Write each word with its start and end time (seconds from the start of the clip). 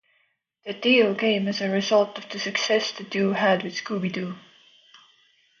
The 0.65 0.73
deal 0.73 1.13
came 1.13 1.47
as 1.47 1.61
a 1.61 1.69
result 1.69 2.17
of 2.17 2.27
the 2.29 2.39
success 2.39 2.91
the 2.91 3.03
two 3.03 3.33
had 3.33 3.61
with 3.61 3.75
Scooby-Doo! 3.75 4.33